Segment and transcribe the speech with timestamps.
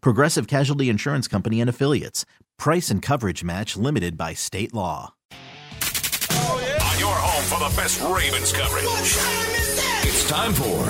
[0.00, 2.24] Progressive Casualty Insurance Company and Affiliates.
[2.58, 5.14] Price and coverage match limited by state law.
[5.32, 8.84] On your home for the best Ravens coverage.
[10.06, 10.84] It's time for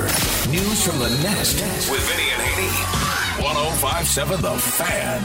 [0.51, 2.71] News from the Nest with Vinny and Haney.
[3.43, 5.23] 1057 The Fan.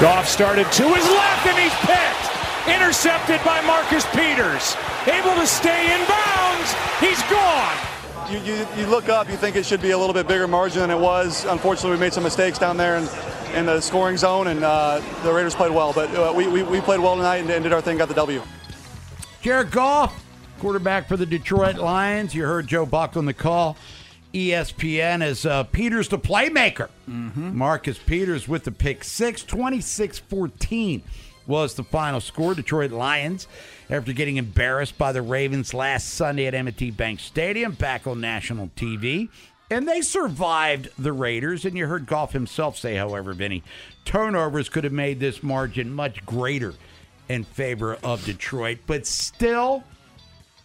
[0.00, 2.26] Goff started to his left and he's picked.
[2.68, 4.76] Intercepted by Marcus Peters.
[5.06, 6.72] Able to stay in bounds.
[7.00, 7.76] He's gone.
[8.30, 10.80] You, you, you look up, you think it should be a little bit bigger margin
[10.82, 11.44] than it was.
[11.46, 13.08] Unfortunately, we made some mistakes down there in,
[13.56, 15.92] in the scoring zone, and uh, the Raiders played well.
[15.92, 18.14] But uh, we, we, we played well tonight and, and did our thing, got the
[18.14, 18.40] W.
[19.42, 20.24] Jared Goff,
[20.60, 22.32] quarterback for the Detroit Lions.
[22.34, 23.76] You heard Joe Buck on the call.
[24.32, 26.88] ESPN is uh, Peters the playmaker.
[27.08, 31.02] Marcus Peters with the pick six, 26 14
[31.48, 32.54] was the final score.
[32.54, 33.48] Detroit Lions,
[33.90, 38.70] after getting embarrassed by the Ravens last Sunday at M&T Bank Stadium, back on national
[38.76, 39.28] TV.
[39.68, 41.64] And they survived the Raiders.
[41.64, 43.62] And you heard Goff himself say, however, Vinny,
[44.04, 46.74] turnovers could have made this margin much greater
[47.28, 48.78] in favor of Detroit.
[48.86, 49.84] But still,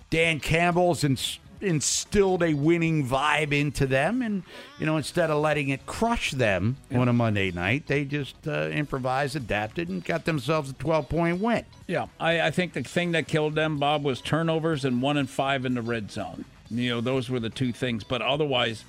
[0.09, 4.43] Dan Campbell's ins- instilled a winning vibe into them, and
[4.79, 8.69] you know, instead of letting it crush them on a Monday night, they just uh,
[8.69, 11.65] improvised, adapted, and got themselves a twelve-point win.
[11.87, 15.29] Yeah, I, I think the thing that killed them, Bob, was turnovers and one and
[15.29, 16.45] five in the red zone.
[16.69, 18.03] You know, those were the two things.
[18.03, 18.83] But otherwise,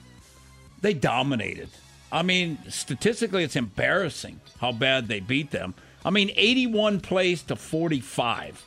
[0.81, 1.69] they dominated.
[2.13, 5.75] I mean, statistically, it's embarrassing how bad they beat them.
[6.05, 8.65] I mean, 81 plays to 45.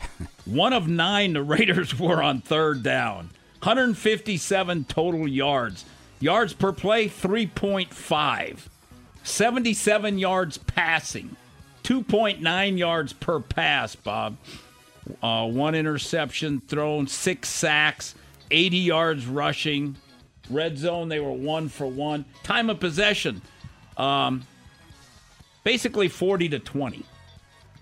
[0.44, 3.30] One of nine, the Raiders were on third down.
[3.60, 5.84] 157 total yards.
[6.20, 8.58] Yards per play, 3.5.
[9.22, 11.36] 77 yards passing.
[11.84, 14.36] 2.9 yards per pass, Bob.
[15.22, 18.14] Uh, one interception thrown, six sacks,
[18.50, 19.96] 80 yards rushing.
[20.50, 22.24] Red zone, they were one for one.
[22.42, 23.42] Time of possession,
[23.96, 24.46] um,
[25.64, 27.04] basically 40 to 20.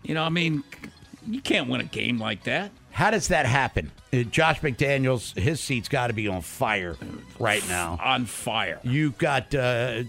[0.02, 0.62] You know, I mean,
[1.28, 2.70] you can't win a game like that.
[2.90, 3.92] How does that happen?
[4.12, 6.96] Uh, Josh McDaniels, his seat's got to be on fire
[7.38, 7.98] right now.
[8.02, 8.80] On fire.
[8.82, 10.04] You've got uh,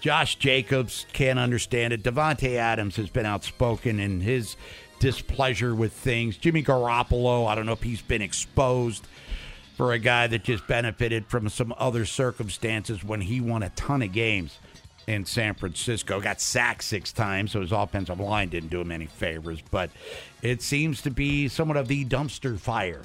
[0.00, 2.02] Josh Jacobs can't understand it.
[2.02, 4.56] Davante Adams has been outspoken in his
[5.00, 6.36] displeasure with things.
[6.36, 9.06] Jimmy Garoppolo, I don't know if he's been exposed
[9.76, 14.02] for a guy that just benefited from some other circumstances when he won a ton
[14.02, 14.58] of games
[15.06, 16.20] in San Francisco.
[16.20, 19.60] Got sacked six times, so his offensive line didn't do him any favors.
[19.70, 19.90] But
[20.42, 23.02] it seems to be somewhat of the dumpster fire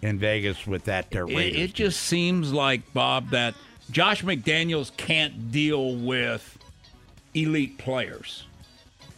[0.00, 3.54] in Vegas with that uh, It, it just seems like, Bob, that
[3.90, 6.58] Josh McDaniels can't deal with
[7.34, 8.46] elite players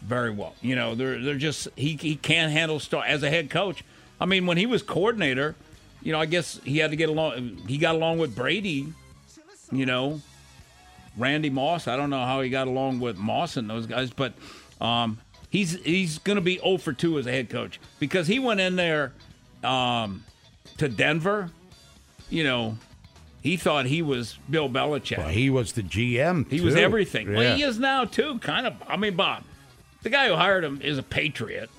[0.03, 0.55] very well.
[0.61, 3.85] You know, they're they're just he he can't handle star as a head coach.
[4.21, 5.55] I mean, when he was coordinator,
[6.03, 7.63] you know, I guess he had to get along.
[7.67, 8.93] He got along with Brady.
[9.73, 10.21] You know,
[11.17, 11.89] Randy Moss.
[11.89, 14.35] I don't know how he got along with Moss and those guys, but
[14.81, 15.19] um,
[15.51, 18.61] he's he's going to be 0 for 2 as a head coach because he went
[18.61, 19.13] in there
[19.63, 20.25] um,
[20.79, 21.51] to Denver.
[22.31, 22.79] You know,
[23.43, 25.19] he thought he was Bill Belichick.
[25.19, 26.51] Well, he was the GM.
[26.51, 26.81] He was too.
[26.81, 27.33] everything.
[27.33, 28.39] Well, he is now too.
[28.41, 28.75] Kind of.
[28.89, 29.45] I mean, Bob,
[30.03, 31.71] the guy who hired him is a patriot.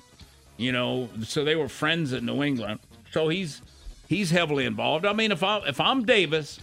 [0.56, 2.80] You know, so they were friends in New England.
[3.10, 3.60] So he's
[4.08, 5.04] he's heavily involved.
[5.04, 6.60] I mean, if I if I'm Davis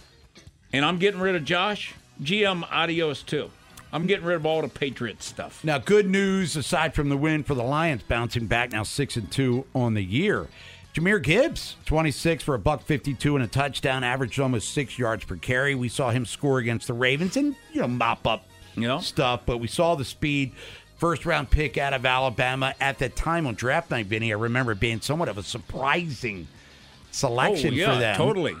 [0.72, 3.50] and I'm getting rid of Josh, GM adios too.
[3.92, 5.62] I'm getting rid of all the Patriots stuff.
[5.62, 9.30] Now, good news aside from the win for the Lions, bouncing back now six and
[9.30, 10.48] two on the year.
[10.94, 15.36] Jahmyr Gibbs, 26 for a buck 52 and a touchdown, averaged almost six yards per
[15.36, 15.74] carry.
[15.74, 18.98] We saw him score against the Ravens and you know mop up You know?
[19.00, 20.52] stuff, but we saw the speed.
[20.98, 24.32] First round pick out of Alabama at the time on draft night, Vinny.
[24.32, 26.46] I remember being somewhat of a surprising
[27.10, 28.16] selection oh, yeah, for them.
[28.16, 28.56] totally,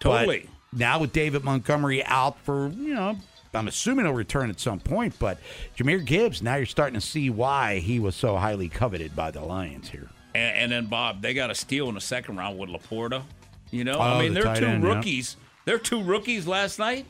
[0.00, 0.48] totally.
[0.76, 3.16] Now with David Montgomery out for, you know,
[3.54, 5.38] I'm assuming he'll return at some point, but
[5.78, 9.40] Jahmyr Gibbs, now you're starting to see why he was so highly coveted by the
[9.40, 10.10] Lions here.
[10.34, 13.22] And, and then Bob, they got a steal in the second round with LaPorta.
[13.70, 14.94] You know, Oh, I mean, the they're two end, yeah.
[14.94, 15.36] rookies.
[15.64, 17.06] They're two rookies last night.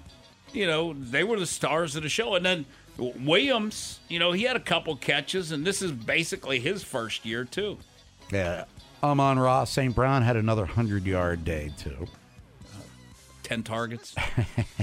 [0.52, 2.36] You know, they were the stars of the show.
[2.36, 2.64] And then
[2.96, 7.44] Williams, you know, he had a couple catches, and this is basically his first year
[7.44, 7.78] too.
[8.32, 8.64] Yeah.
[9.02, 9.94] Amon-Ra St.
[9.94, 12.06] Brown had another 100 yard day, too.
[13.46, 14.12] Ten targets.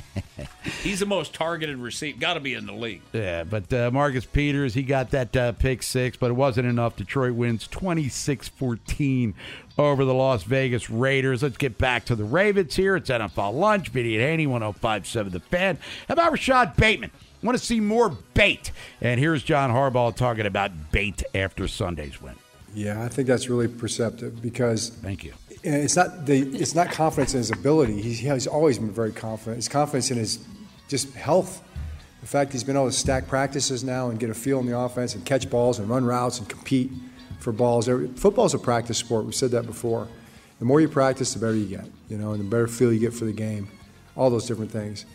[0.84, 2.18] He's the most targeted receiver.
[2.18, 3.02] Got to be in the league.
[3.12, 6.96] Yeah, but uh, Marcus Peters, he got that uh, pick six, but it wasn't enough.
[6.96, 9.34] Detroit wins 26 14
[9.78, 11.44] over the Las Vegas Raiders.
[11.44, 12.96] Let's get back to the Ravens here.
[12.96, 13.90] It's NFL Lunch.
[13.90, 15.78] Vinny and Haney, 1057 The Fan.
[16.08, 17.12] How about Rashod Bateman?
[17.42, 18.72] Want to see more bait.
[19.02, 22.36] And here's John Harbaugh talking about bait after Sunday's win.
[22.74, 25.34] Yeah, I think that's really perceptive because Thank you.
[25.64, 28.02] It's not the it's not confidence in his ability.
[28.02, 29.58] He's, he's always been very confident.
[29.58, 30.46] It's confidence in his
[30.88, 31.64] just health.
[32.22, 34.78] The fact he's been able to stack practices now and get a feel in the
[34.78, 36.92] offense and catch balls and run routes and compete
[37.40, 37.88] for balls.
[37.88, 39.26] Football's a practice sport.
[39.26, 40.08] We've said that before.
[40.60, 41.86] The more you practice, the better you get.
[42.08, 43.68] You know, and the better feel you get for the game.
[44.16, 45.06] All those different things.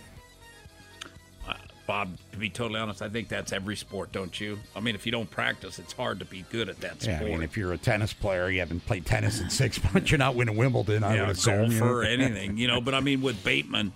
[1.89, 4.59] Bob, to be totally honest, I think that's every sport, don't you?
[4.77, 7.31] I mean, if you don't practice, it's hard to be good at that Yeah, sport.
[7.31, 10.19] I mean, if you're a tennis player, you haven't played tennis in six months, you're
[10.19, 11.73] not winning Wimbledon, I yeah, would assume.
[11.73, 11.87] you know?
[11.87, 12.83] golfer, anything, you know.
[12.83, 13.95] But I mean, with Bateman,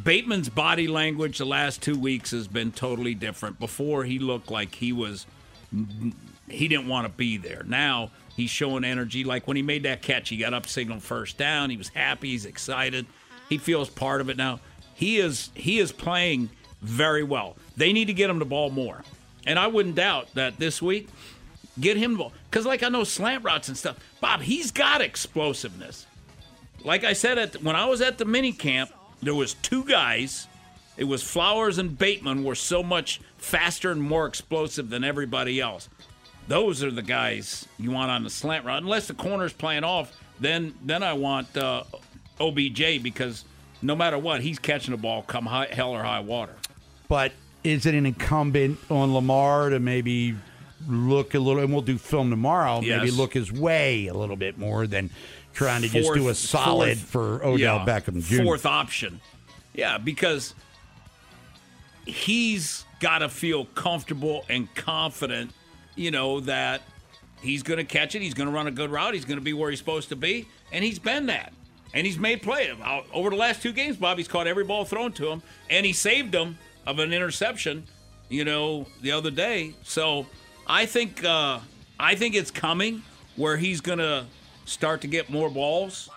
[0.00, 3.58] Bateman's body language the last two weeks has been totally different.
[3.58, 5.26] Before he looked like he was,
[6.48, 7.64] he didn't want to be there.
[7.66, 9.24] Now he's showing energy.
[9.24, 11.70] Like when he made that catch, he got up signal first down.
[11.70, 12.30] He was happy.
[12.30, 13.04] He's excited.
[13.48, 14.60] He feels part of it now.
[14.94, 16.50] He is he is playing
[16.82, 17.56] very well.
[17.76, 19.02] They need to get him the ball more,
[19.46, 21.08] and I wouldn't doubt that this week.
[21.80, 23.96] Get him the ball because, like I know slant routes and stuff.
[24.20, 26.06] Bob, he's got explosiveness
[26.84, 28.90] like I said at when I was at the mini camp,
[29.22, 30.46] there was two guys.
[30.96, 35.88] It was Flowers and Bateman were so much faster and more explosive than everybody else.
[36.48, 38.82] Those are the guys you want on the slant route.
[38.82, 41.84] Unless the corner's playing off, then then I want uh,
[42.40, 43.44] OBJ because
[43.80, 46.54] no matter what, he's catching the ball come high, hell or high water.
[47.08, 47.32] But
[47.64, 50.34] is it an incumbent on Lamar to maybe
[50.88, 54.58] look a little, and we'll do film tomorrow, maybe look his way a little bit
[54.58, 55.10] more than
[55.52, 58.42] trying to just do a solid fourth- for Odell yeah, Beckham Jr.
[58.42, 59.20] Fourth option.
[59.74, 60.54] Yeah, because
[62.06, 65.52] he's got to feel comfortable and confident,
[65.94, 66.82] you know, that
[67.42, 68.22] he's going to catch it.
[68.22, 69.14] He's going to run a good route.
[69.14, 70.48] He's going to be where he's supposed to be.
[70.72, 71.52] And he's been that.
[71.94, 72.72] And he's made play.
[73.12, 75.42] Over the last two games, Bobby's caught every ball thrown to him.
[75.68, 76.56] And he saved them
[76.86, 77.86] of an interception,
[78.28, 79.74] you know, the other day.
[79.82, 80.26] So
[80.66, 81.60] I think uh,
[81.98, 83.02] I think it's coming
[83.36, 84.26] where he's going to
[84.64, 86.08] start to get more balls.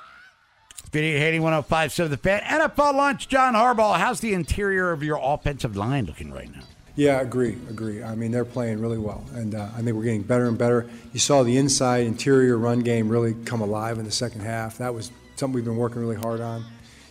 [0.91, 2.41] Vinny and Haney 1057 The Fan.
[2.41, 3.97] NFL Lunch, John Harbaugh.
[3.97, 6.61] How's the interior of your offensive line looking right now?
[6.95, 8.01] Yeah, agree, agree.
[8.01, 10.89] I mean, they're playing really well, and uh, I think we're getting better and better.
[11.11, 14.77] You saw the inside interior run game really come alive in the second half.
[14.77, 16.63] That was something we've been working really hard on.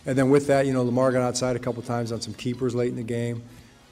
[0.05, 2.75] And then with that, you know, Lamar got outside a couple times on some keepers
[2.75, 3.43] late in the game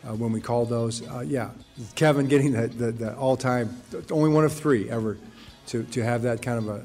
[0.07, 1.05] uh, when we called those.
[1.07, 1.49] Uh, yeah,
[1.95, 3.75] Kevin getting the, the, the all-time,
[4.11, 5.17] only one of three ever
[5.67, 6.83] to, to have that kind of a,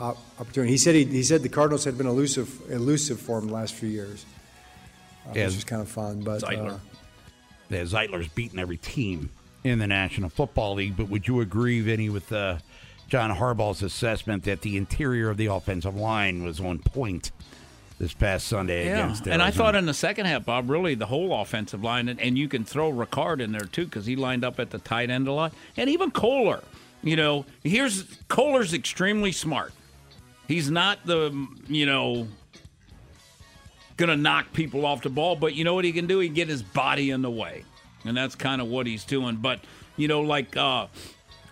[0.00, 0.72] a, a opportunity.
[0.72, 3.74] He said he, he said the Cardinals had been elusive elusive for him the last
[3.74, 4.24] few years,
[5.26, 5.46] uh, Yeah.
[5.46, 6.22] which was kind of fun.
[6.22, 6.74] But Zeitler.
[6.74, 6.78] uh,
[7.68, 9.30] Yeah, Zeitler's beaten every team
[9.64, 12.58] in the National Football League, but would you agree, Vinny, with uh,
[13.08, 17.32] John Harbaugh's assessment that the interior of the offensive line was on point
[18.02, 21.40] this past Sunday against and I thought in the second half, Bob, really the whole
[21.40, 24.58] offensive line, and, and you can throw Ricard in there too because he lined up
[24.58, 26.64] at the tight end a lot, and even Kolar.
[27.04, 29.72] You know, here's Kolar's extremely smart.
[30.48, 32.26] He's not the you know
[33.96, 36.18] gonna knock people off the ball, but you know what he can do?
[36.18, 37.62] He can get his body in the way,
[38.04, 39.36] and that's kind of what he's doing.
[39.36, 39.60] But
[39.96, 40.88] you know, like uh,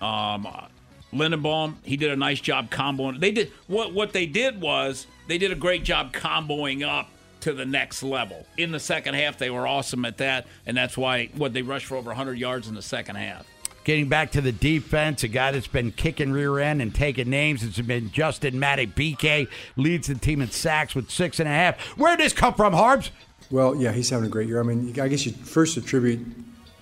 [0.03, 0.67] um, uh,
[1.13, 3.21] Linderbaum, he did a nice job comboing.
[3.21, 7.09] They did what what they did was they did a great job comboing up
[7.41, 9.39] to the next level in the second half.
[9.39, 12.69] They were awesome at that, and that's why what they rushed for over 100 yards
[12.69, 13.47] in the second half.
[13.83, 17.63] Getting back to the defense, a guy that's been kicking rear end and taking names
[17.63, 21.81] It's been Justin Madubuike, leads the team in sacks with six and a half.
[21.97, 23.11] Where did this come from, Harbs?
[23.51, 24.61] Well, yeah, he's having a great year.
[24.61, 26.21] I mean, I guess you first attribute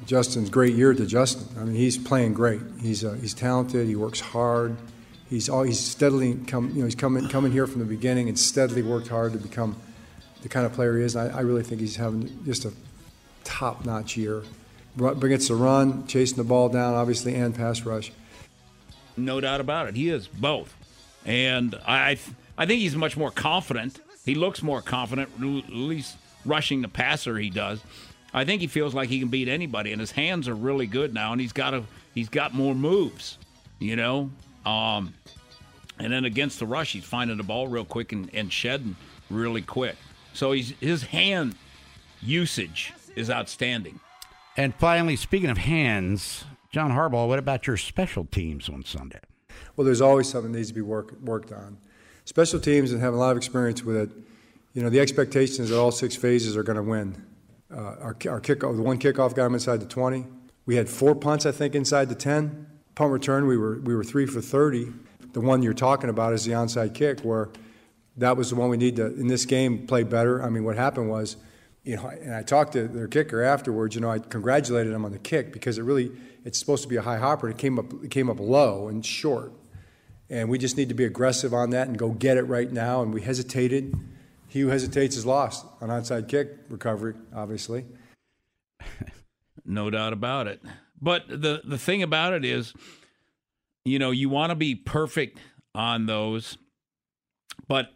[0.09, 1.47] Justin's great year to Justin.
[1.61, 2.63] I mean, he's playing great.
[2.81, 3.87] He's uh, he's talented.
[3.87, 4.75] He works hard.
[5.29, 6.71] He's all he's steadily come.
[6.71, 9.77] You know, he's coming coming here from the beginning and steadily worked hard to become
[10.41, 11.15] the kind of player he is.
[11.15, 12.73] I, I really think he's having just a
[13.45, 14.45] top notch year.
[14.97, 18.11] Gets the run, chasing the ball down, obviously, and pass rush.
[19.15, 19.95] No doubt about it.
[19.95, 20.75] He is both,
[21.27, 22.19] and I
[22.57, 24.01] I think he's much more confident.
[24.25, 27.37] He looks more confident, at least rushing the passer.
[27.37, 27.83] He does,
[28.33, 31.15] I think he feels like he can beat anybody, and his hands are really good
[31.15, 33.39] now, and he's got a he's got more moves,
[33.79, 34.31] you know.
[34.67, 35.15] Um,
[35.99, 38.97] and then against the rush, he's finding the ball real quick and, and shedding
[39.31, 39.97] really quick.
[40.35, 41.55] So he's his hand
[42.21, 44.01] usage is outstanding.
[44.57, 49.21] And finally, speaking of hands, John Harbaugh, what about your special teams on Sunday?
[49.77, 51.79] Well, there's always something that needs to be work, worked on.
[52.25, 54.11] Special teams and have a lot of experience with it.
[54.75, 57.15] You know, the expectation is that all six phases are going to win.
[57.71, 60.25] Uh, our, our kickoff, the one kickoff got them inside the 20.
[60.65, 62.67] We had four punts, I think, inside the 10.
[62.95, 64.93] Punt return, we were we were three for 30.
[65.33, 67.51] The one you're talking about is the onside kick, where
[68.17, 70.43] that was the one we need to in this game play better.
[70.43, 71.37] I mean, what happened was,
[71.85, 73.95] you know, and I talked to their kicker afterwards.
[73.95, 76.11] You know, I congratulated him on the kick because it really
[76.45, 77.49] it's supposed to be a high hopper.
[77.49, 79.53] It came up it came up low and short,
[80.29, 83.03] and we just need to be aggressive on that and go get it right now.
[83.03, 83.95] And we hesitated.
[84.49, 87.85] He who hesitates is lost on onside kick recovery, obviously.
[89.65, 90.63] no doubt about it.
[91.01, 92.73] But the the thing about it is,
[93.85, 95.39] you know, you want to be perfect
[95.75, 96.59] on those,
[97.69, 97.91] but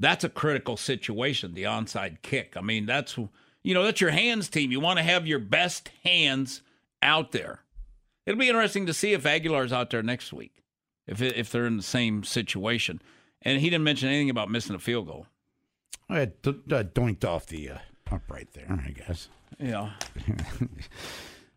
[0.00, 1.54] that's a critical situation.
[1.54, 2.56] The onside kick.
[2.56, 3.16] I mean, that's
[3.62, 4.72] you know that's your hands team.
[4.72, 6.62] You want to have your best hands
[7.02, 7.60] out there.
[8.26, 10.62] It'll be interesting to see if Aguilar's out there next week,
[11.06, 13.02] if if they're in the same situation.
[13.42, 15.26] And he didn't mention anything about missing a field goal.
[16.08, 17.78] I d- d- doinked off the uh,
[18.10, 19.28] upright there, I guess.
[19.58, 19.92] Yeah.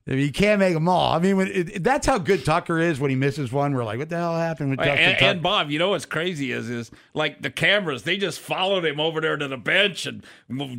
[0.08, 1.14] I mean, you can't make them all.
[1.14, 3.74] I mean, when it, that's how good Tucker is when he misses one.
[3.74, 5.26] We're like, what the hell happened with Justin and, Tucker?
[5.26, 8.02] and Bob, you know what's crazy is is like the cameras.
[8.02, 10.24] They just followed him over there to the bench and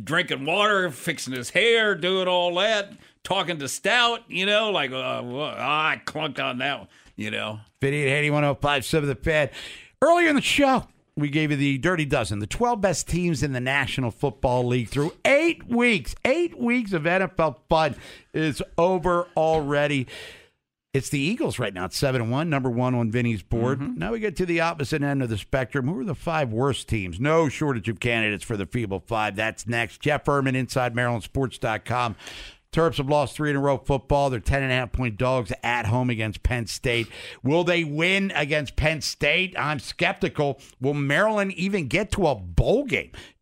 [0.03, 2.91] drinking water, fixing his hair, doing all that,
[3.23, 4.23] talking to Stout.
[4.27, 6.79] You know, like uh, well, I clunked on that.
[6.79, 9.49] One, you know, Vinny and Haney, one zero five seven the Fan.
[10.01, 13.53] Earlier in the show, we gave you the Dirty Dozen, the 12 best teams in
[13.53, 16.15] the National Football League through eight weeks.
[16.25, 17.95] Eight weeks of NFL fun
[18.33, 20.07] is over already.
[20.93, 23.79] It's the Eagles right now at 7 and 1, number one on Vinny's board.
[23.79, 23.97] Mm-hmm.
[23.97, 25.87] Now we get to the opposite end of the spectrum.
[25.87, 27.19] Who are the five worst teams?
[27.19, 29.35] No shortage of candidates for the Feeble Five.
[29.35, 30.01] That's next.
[30.01, 32.15] Jeff Ermann, inside MarylandSports.com.
[32.73, 34.29] Terps have lost three in a row football.
[34.29, 37.07] They're 10 and a half point dogs at home against Penn State.
[37.43, 39.55] Will they win against Penn State?
[39.57, 40.59] I'm skeptical.
[40.81, 43.11] Will Maryland even get to a bowl game?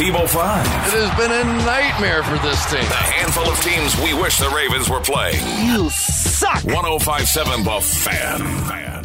[0.00, 0.64] Feeble Five.
[0.64, 2.80] It has been a nightmare for this team.
[2.80, 5.36] The handful of teams we wish the Ravens were playing.
[5.62, 6.64] You suck.
[6.64, 8.38] 1057 The Fan.
[8.66, 9.04] Fan.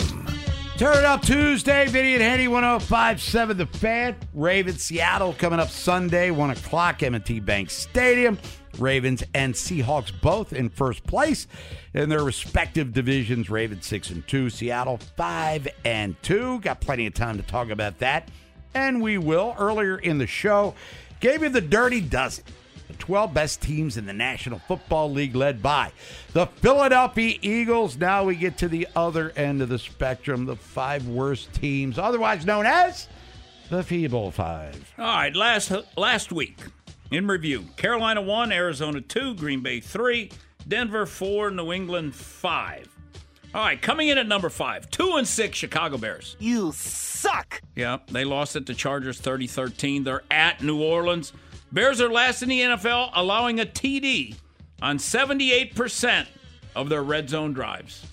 [0.77, 4.15] Turn it up Tuesday, Vinny and Haney, 1057 The Fan.
[4.33, 8.39] Ravens, Seattle coming up Sunday, 1 o'clock, M&T Bank Stadium.
[8.79, 11.45] Ravens and Seahawks both in first place
[11.93, 13.49] in their respective divisions.
[13.49, 16.61] Ravens 6 and 2, Seattle 5 and 2.
[16.61, 18.29] Got plenty of time to talk about that.
[18.75, 19.55] And we will.
[19.57, 20.75] Earlier in the show,
[21.21, 22.43] gave you the dirty dozen.
[22.87, 25.91] The 12 best teams in the National Football League, led by
[26.33, 27.97] the Philadelphia Eagles.
[27.97, 32.45] Now we get to the other end of the spectrum, the five worst teams, otherwise
[32.45, 33.07] known as
[33.69, 34.93] the Feeble Five.
[34.99, 36.59] All right, last last week
[37.09, 40.29] In review Carolina 1, Arizona 2, Green Bay 3,
[40.67, 42.94] Denver 4, New England 5.
[43.55, 46.35] All right, coming in at number 5, 2 and 6 Chicago Bears.
[46.39, 47.61] You suck.
[47.73, 50.03] Yeah, they lost it to Chargers 30 13.
[50.03, 51.31] They're at New Orleans.
[51.71, 54.35] Bears are last in the NFL, allowing a TD
[54.81, 56.27] on 78%
[56.75, 58.05] of their red zone drives.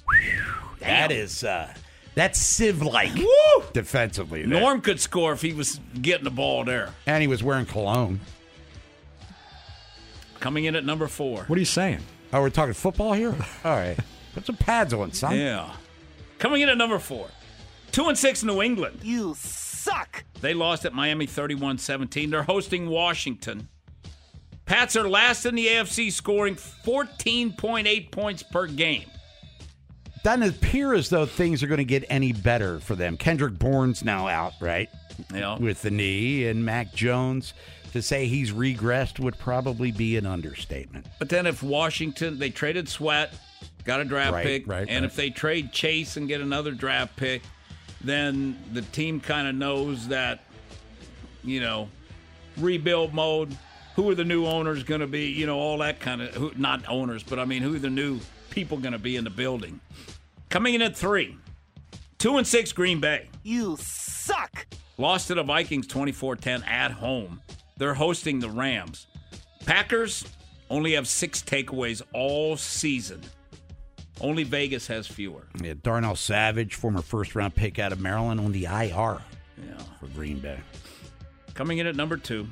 [0.78, 1.74] That is uh
[2.14, 3.10] that's Civ like
[3.72, 4.44] defensively.
[4.44, 4.60] there.
[4.60, 6.90] Norm could score if he was getting the ball there.
[7.04, 8.20] And he was wearing cologne.
[10.38, 11.42] Coming in at number four.
[11.48, 11.98] What are you saying?
[12.32, 13.34] Oh, we're talking football here?
[13.64, 13.98] All right.
[14.34, 15.36] Put some pads on, son.
[15.36, 15.74] Yeah.
[16.38, 17.28] Coming in at number four.
[17.90, 19.00] Two and six New England.
[19.02, 20.24] You suck.
[20.40, 22.30] They lost at Miami 31 17.
[22.30, 23.68] They're hosting Washington.
[24.64, 29.04] Pats are last in the AFC, scoring 14.8 points per game.
[30.22, 33.16] Doesn't appear as though things are going to get any better for them.
[33.16, 34.88] Kendrick Bourne's now out, right?
[35.34, 35.58] Yeah.
[35.58, 37.54] With the knee, and Mac Jones.
[37.92, 41.04] To say he's regressed would probably be an understatement.
[41.18, 43.34] But then if Washington, they traded Sweat,
[43.84, 45.04] got a draft Right, pick, right, and right.
[45.04, 47.42] if they trade Chase and get another draft pick,
[48.00, 50.40] then the team kind of knows that,
[51.44, 51.88] you know,
[52.56, 53.56] rebuild mode.
[53.96, 55.26] Who are the new owners going to be?
[55.26, 57.90] You know, all that kind of who, not owners, but I mean, who are the
[57.90, 58.20] new
[58.50, 59.80] people going to be in the building?
[60.48, 61.36] Coming in at three,
[62.18, 63.28] two and six Green Bay.
[63.42, 64.66] You suck.
[64.98, 67.40] Lost to the Vikings 24 10 at home.
[67.76, 69.06] They're hosting the Rams.
[69.66, 70.24] Packers
[70.70, 73.20] only have six takeaways all season.
[74.20, 75.42] Only Vegas has fewer.
[75.60, 79.20] Yeah, Darnell Savage, former first round pick out of Maryland, on the IR
[79.58, 79.82] Yeah.
[80.00, 80.58] for Green Bay.
[81.54, 82.46] Coming in at number two,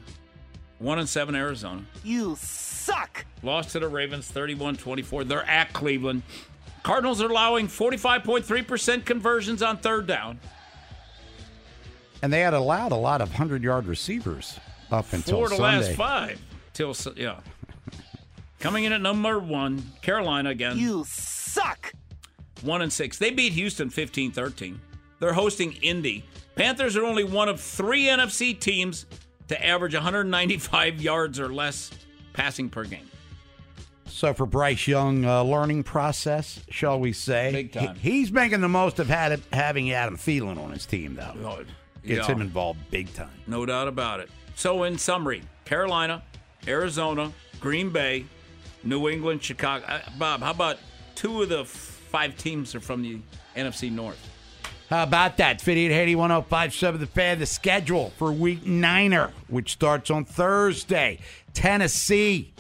[0.79, 1.83] one and seven Arizona.
[2.03, 3.25] You suck.
[3.43, 5.25] Lost to the Ravens 31 24.
[5.25, 6.23] They're at Cleveland.
[6.83, 10.41] Cardinals are allowing 45.3% conversions on third down.
[12.23, 14.59] And they had allowed a lot of 100 yard receivers
[14.91, 15.87] up until Four to Sunday.
[15.89, 16.41] last five.
[16.73, 17.41] Till, yeah.
[18.59, 20.77] Coming in at number one, Carolina again.
[20.79, 21.40] You suck.
[22.63, 23.19] One and six.
[23.19, 24.79] They beat Houston 15-13.
[25.19, 26.25] They're hosting Indy.
[26.57, 29.07] Panthers are only one of three NFC teams
[29.49, 31.91] to average 195 yards or less
[32.33, 33.07] passing per game.
[34.07, 37.53] So for Bryce Young, uh, learning process, shall we say?
[37.53, 37.95] Big time.
[37.97, 41.65] He- he's making the most of had, having Adam Thielen on his team, though.
[42.05, 42.35] Gets Yeah.
[42.35, 43.31] him involved big time.
[43.47, 44.31] No doubt about it.
[44.55, 46.23] So in summary, Carolina,
[46.67, 48.25] Arizona, Green Bay,
[48.83, 49.85] New England, Chicago.
[49.87, 50.79] Uh, Bob, how about
[51.21, 53.19] two of the five teams are from the
[53.55, 54.19] NFC North?
[54.89, 55.61] How about that?
[55.61, 61.19] 5880 1057 The Fan, the schedule for week niner, which starts on Thursday.
[61.53, 62.55] Tennessee,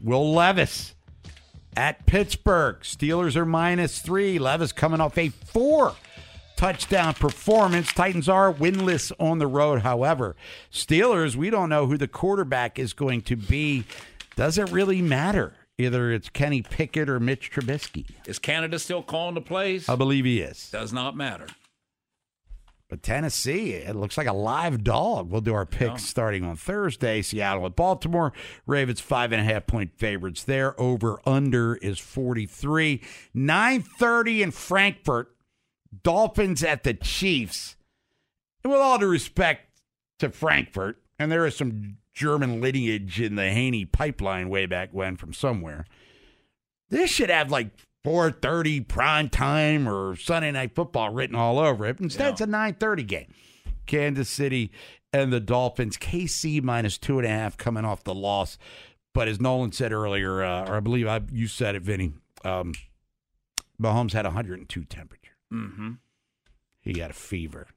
[0.00, 0.94] Will Levis
[1.76, 2.80] at Pittsburgh.
[2.80, 4.40] Steelers are minus three.
[4.40, 5.94] Levis coming off a four
[6.56, 7.92] touchdown performance.
[7.92, 10.34] Titans are winless on the road, however.
[10.72, 13.84] Steelers, we don't know who the quarterback is going to be.
[14.34, 15.54] Doesn't really matter.
[15.78, 18.06] Either it's Kenny Pickett or Mitch Trubisky.
[18.26, 19.88] Is Canada still calling the plays?
[19.88, 20.70] I believe he is.
[20.70, 21.46] Does not matter.
[22.88, 25.30] But Tennessee, it looks like a live dog.
[25.30, 26.06] We'll do our picks Yeah.
[26.08, 27.22] starting on Thursday.
[27.22, 28.34] Seattle at Baltimore.
[28.66, 30.78] Ravens five and a half point favorites there.
[30.78, 33.00] Over under is 43.
[33.32, 35.34] 930 in Frankfurt.
[36.02, 37.76] Dolphins at the Chiefs.
[38.62, 39.70] And with all due respect
[40.18, 45.16] to Frankfurt, and there is some German lineage in the Haney pipeline way back when
[45.16, 45.86] from somewhere.
[46.90, 47.70] This should have like
[48.04, 52.00] 4:30 prime time or Sunday night football written all over it.
[52.00, 53.34] Instead, it's a 9:30 game.
[53.86, 54.70] Kansas City
[55.12, 55.96] and the Dolphins.
[55.96, 58.58] KC minus two and a half coming off the loss.
[59.14, 62.72] But as Nolan said earlier, uh, or I believe I, you said it, Vinny, um,
[63.80, 65.36] Mahomes had 102 temperature.
[65.52, 65.92] Mm-hmm.
[66.80, 67.68] He got a fever.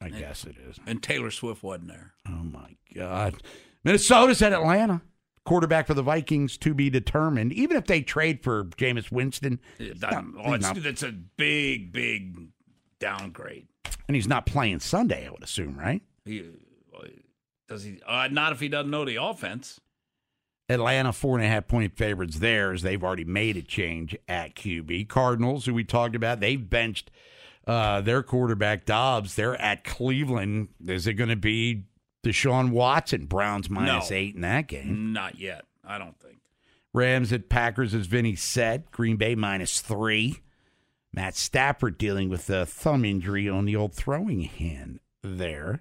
[0.00, 0.78] I guess it is.
[0.86, 2.14] And Taylor Swift wasn't there.
[2.28, 3.34] Oh my God.
[3.84, 5.02] Minnesota's at Atlanta.
[5.44, 7.52] Quarterback for the Vikings to be determined.
[7.52, 11.02] Even if they trade for Jameis Winston, It he's not- doesn't- oh, it's, not- it's
[11.02, 12.48] a big, big
[12.98, 13.66] downgrade.
[14.06, 16.02] and he's not playing Sunday, I would assume, right?
[16.24, 16.44] He,
[17.68, 18.00] does he?
[18.06, 19.80] Uh, not if he doesn't know the offense.
[20.68, 24.54] Atlanta four and a half point favorites there as they've already made a change at
[24.54, 25.08] QB.
[25.08, 27.10] Cardinals, who we talked about, they've benched
[27.70, 29.34] uh, their quarterback Dobbs.
[29.36, 30.68] They're at Cleveland.
[30.86, 31.84] Is it going to be
[32.24, 33.26] Deshaun Watson?
[33.26, 34.16] Browns minus No.
[34.16, 35.12] eight in that game.
[35.12, 35.64] Not yet.
[35.84, 36.38] I don't think.
[36.92, 38.90] Rams at Packers, as Vinny said.
[38.90, 40.40] Green Bay minus three.
[41.12, 45.80] Matt Stafford dealing with a thumb injury on the old throwing hand there.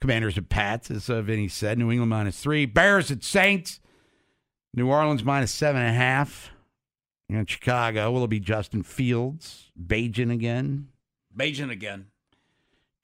[0.00, 1.78] Commanders at Pats, as uh, Vinny said.
[1.78, 2.66] New England minus three.
[2.66, 3.80] Bears at Saints.
[4.74, 6.50] New Orleans minus seven and a half.
[7.28, 9.72] And Chicago, will it be Justin Fields?
[9.80, 10.88] Bagent again?
[11.36, 12.06] Bagent again.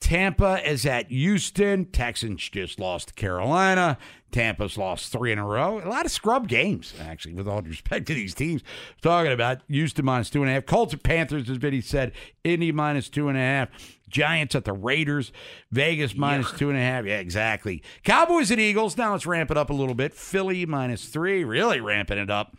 [0.02, 1.84] Tampa is at Houston.
[1.86, 3.96] Texans just lost to Carolina.
[4.32, 5.80] Tampa's lost three in a row.
[5.80, 8.62] A lot of scrub games, actually, with all due respect to these teams.
[9.00, 10.66] Talking about Houston minus two and a half.
[10.66, 12.12] Colts at Panthers, as Vinny said.
[12.42, 13.68] Indy minus two and a half.
[14.08, 15.30] Giants at the Raiders.
[15.70, 17.04] Vegas minus two and a half.
[17.04, 17.80] Yeah, exactly.
[18.02, 18.96] Cowboys at Eagles.
[18.96, 20.14] Now let's ramp it up a little bit.
[20.14, 21.44] Philly minus three.
[21.44, 22.56] Really ramping it up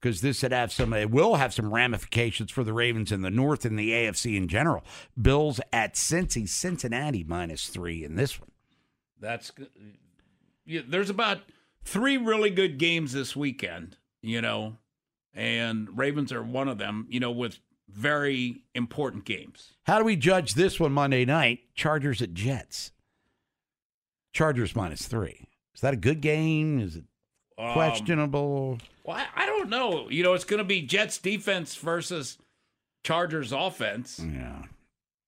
[0.00, 3.30] because this would have some, it will have some ramifications for the Ravens in the
[3.30, 4.84] North and the AFC in general.
[5.20, 8.50] Bills at Cincy, Cincinnati minus three in this one.
[9.20, 9.68] That's good.
[10.64, 11.40] Yeah, there's about
[11.84, 14.76] three really good games this weekend, you know,
[15.34, 19.72] and Ravens are one of them, you know, with very important games.
[19.84, 21.60] How do we judge this one Monday night?
[21.74, 22.90] Chargers at Jets.
[24.32, 25.48] Chargers minus three.
[25.74, 26.78] Is that a good game?
[26.80, 27.04] Is it
[27.58, 28.78] Um, questionable?
[29.06, 30.08] Well, I, I don't know.
[30.10, 32.38] You know, it's going to be Jets defense versus
[33.04, 34.20] Chargers offense.
[34.20, 34.62] Yeah.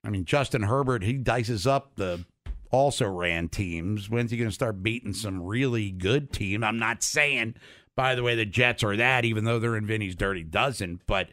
[0.04, 2.24] I mean, Justin Herbert, he dices up the
[2.70, 4.10] also ran teams.
[4.10, 6.64] When's he going to start beating some really good team?
[6.64, 7.54] I'm not saying,
[7.96, 11.00] by the way, the Jets are that, even though they're in Vinny's dirty dozen.
[11.06, 11.28] But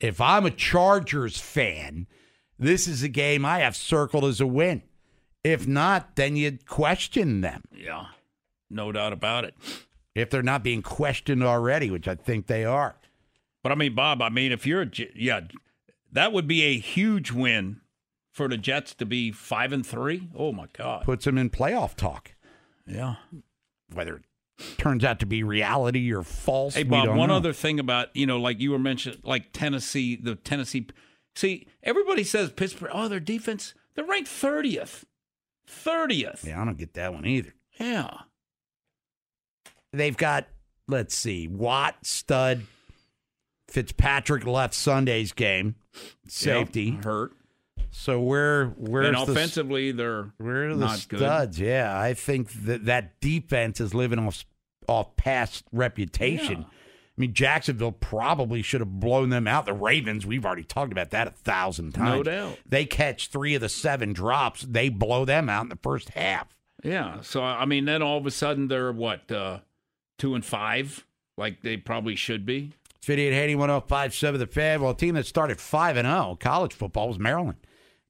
[0.00, 2.06] if I'm a Chargers fan,
[2.58, 4.82] this is a game I have circled as a win.
[5.42, 7.62] If not, then you'd question them.
[7.72, 8.06] Yeah,
[8.68, 9.54] no doubt about it.
[10.16, 12.96] If they're not being questioned already, which I think they are.
[13.62, 15.40] But I mean, Bob, I mean, if you're yeah,
[16.10, 17.80] that would be a huge win
[18.32, 20.28] for the Jets to be five and three.
[20.34, 22.32] Oh my God, Puts them in playoff talk.
[22.86, 23.16] yeah.
[23.92, 24.22] Whether it
[24.78, 26.74] turns out to be reality or false.
[26.74, 27.36] Hey Bob, one know.
[27.36, 30.86] other thing about you know, like you were mentioning, like Tennessee, the Tennessee.
[31.34, 32.90] See, everybody says Pittsburgh.
[32.92, 33.74] Oh, their defense.
[33.94, 35.04] They're ranked thirtieth.
[35.66, 36.44] Thirtieth.
[36.46, 37.54] Yeah, I don't get that one either.
[37.78, 38.10] Yeah.
[39.92, 40.46] They've got,
[40.88, 42.62] let's see, Watt, stud,
[43.68, 45.74] Fitzpatrick left Sunday's game,
[46.28, 47.32] safety Yep, hurt.
[47.90, 51.18] So where where's and the offensively, they're where are the not good.
[51.18, 51.58] studs?
[51.58, 54.44] Yeah, I think that that defense is living off
[54.86, 56.60] off past reputation.
[56.60, 56.66] Yeah.
[56.66, 59.64] I mean, Jacksonville probably should have blown them out.
[59.64, 62.16] The Ravens, we've already talked about that a thousand times.
[62.18, 62.58] No doubt.
[62.66, 64.60] They catch three of the seven drops.
[64.62, 66.48] They blow them out in the first half.
[66.84, 67.22] Yeah.
[67.22, 69.60] So I mean, then all of a sudden they're what uh,
[70.18, 72.72] two and five, like they probably should be.
[72.96, 74.80] It's 58 Haiti 1057 The Fan.
[74.80, 77.58] Well, a team that started 5 and 0 college football was Maryland.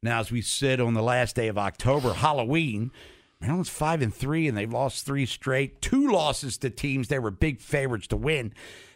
[0.03, 2.93] Now, as we sit on the last day of October, Halloween,
[3.41, 5.81] Maryland's 5 and 3, and they've lost three straight.
[5.81, 8.53] Two losses to teams they were big favorites to win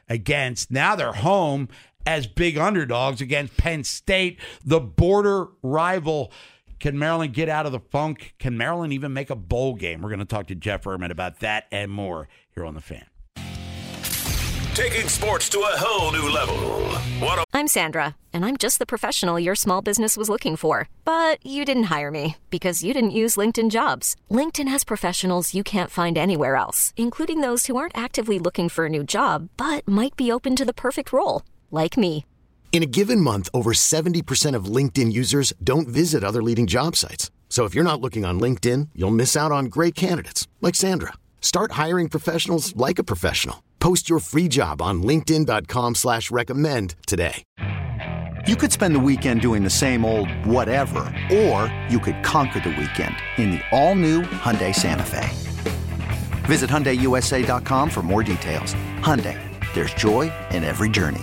[0.08, 0.70] against.
[0.70, 1.68] Now they're home
[2.06, 6.32] as big underdogs against Penn State, the border rival.
[6.80, 8.34] Can Maryland get out of the funk?
[8.38, 10.00] Can Maryland even make a bowl game?
[10.00, 13.04] We're going to talk to Jeff Ermann about that and more here on The Fan.
[14.74, 16.56] Taking sports to a whole new level.
[17.20, 20.88] What I'm Sandra, and I'm just the professional your small business was looking for.
[21.04, 24.16] But you didn't hire me because you didn't use LinkedIn jobs.
[24.30, 28.86] LinkedIn has professionals you can't find anywhere else, including those who aren't actively looking for
[28.86, 32.24] a new job but might be open to the perfect role, like me.
[32.72, 37.30] In a given month, over 70% of LinkedIn users don't visit other leading job sites.
[37.48, 41.14] So if you're not looking on LinkedIn, you'll miss out on great candidates like Sandra.
[41.40, 43.62] Start hiring professionals like a professional.
[43.80, 47.42] Post your free job on linkedin.com slash recommend today.
[48.46, 51.00] You could spend the weekend doing the same old whatever,
[51.32, 55.28] or you could conquer the weekend in the all-new Hyundai Santa Fe.
[56.46, 58.74] Visit HyundaiUSA.com for more details.
[59.00, 59.38] Hyundai,
[59.74, 61.22] there's joy in every journey.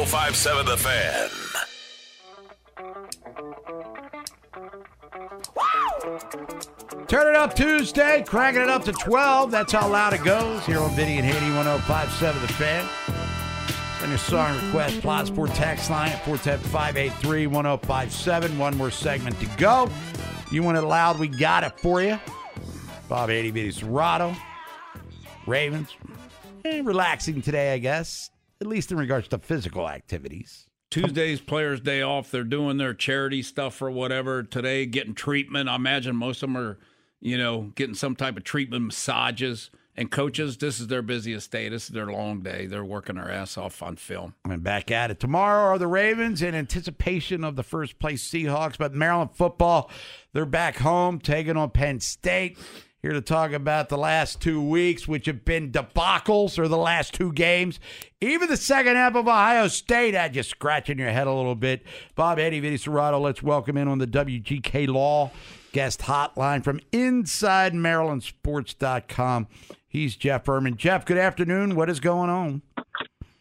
[0.00, 1.28] 1057 The Fan.
[7.06, 9.50] Turn it up Tuesday, cranking it up to 12.
[9.50, 12.88] That's how loud it goes here on Vinny and Haney 1057 The Fan.
[13.98, 18.58] Send your song request, Plot Sport text line at 410 1057.
[18.58, 19.90] One more segment to go.
[20.50, 22.18] You want it loud, we got it for you.
[23.06, 24.34] Bob Haney, Vinny Cerrato,
[25.46, 25.94] Ravens.
[26.64, 28.30] Eh, relaxing today, I guess,
[28.60, 30.66] at least in regards to physical activities.
[30.90, 32.30] Tuesday's Players' Day off.
[32.30, 35.68] They're doing their charity stuff or whatever today, getting treatment.
[35.68, 36.78] I imagine most of them are,
[37.20, 39.70] you know, getting some type of treatment, massages.
[39.96, 41.68] And coaches, this is their busiest day.
[41.68, 42.66] This is their long day.
[42.66, 44.34] They're working their ass off on film.
[44.48, 48.78] And back at it tomorrow are the Ravens in anticipation of the first place Seahawks.
[48.78, 49.90] But Maryland football,
[50.32, 52.56] they're back home taking on Penn State.
[53.02, 57.14] Here to talk about the last two weeks, which have been debacles, or the last
[57.14, 57.80] two games.
[58.20, 61.82] Even the second half of Ohio State had you scratching your head a little bit.
[62.14, 65.30] Bob Eddie Vinny Cerrato, let's welcome in on the WGK Law
[65.72, 69.48] guest hotline from inside MarylandSports.com.
[69.88, 70.76] He's Jeff Ermann.
[70.76, 71.76] Jeff, good afternoon.
[71.76, 72.62] What is going on?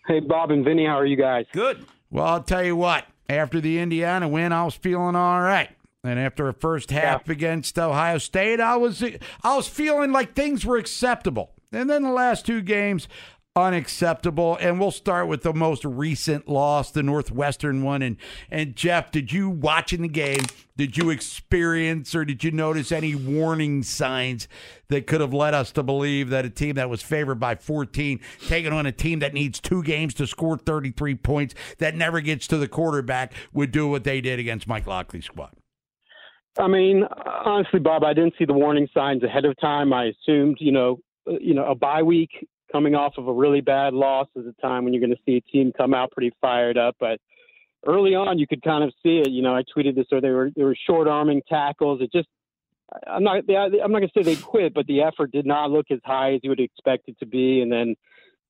[0.08, 1.46] Hey, Bob and Vinny, how are you guys?
[1.52, 1.86] Good.
[2.10, 3.06] Well, I'll tell you what.
[3.28, 5.70] After the Indiana win, I was feeling all right.
[6.04, 7.34] And after a first half yeah.
[7.34, 9.04] against Ohio State, I was
[9.44, 11.52] I was feeling like things were acceptable.
[11.72, 13.08] And then the last two games,
[13.56, 14.58] unacceptable.
[14.62, 18.02] And we'll start with the most recent loss, the Northwestern one.
[18.02, 18.18] And
[18.50, 20.46] and Jeff, did you watching the game?
[20.78, 24.48] Did you experience or did you notice any warning signs
[24.88, 28.22] that could have led us to believe that a team that was favored by 14,
[28.48, 32.48] taking on a team that needs two games to score 33 points, that never gets
[32.48, 35.59] to the quarterback, would do what they did against Mike Locksley's squad?
[36.58, 37.04] I mean,
[37.46, 39.94] honestly, Bob, I didn't see the warning signs ahead of time.
[39.94, 43.62] I assumed, you know, uh, you know, a bye week coming off of a really
[43.62, 46.32] bad loss is a time when you're going to see a team come out pretty
[46.42, 46.96] fired up.
[47.00, 47.20] But
[47.86, 49.30] early on, you could kind of see it.
[49.30, 52.02] You know, I tweeted this, or they were they were short arming tackles.
[52.02, 52.28] It just
[53.08, 55.88] I'm not I'm not going to say they quit, but the effort did not look
[55.92, 57.62] as high as you would expect it to be.
[57.62, 57.96] And then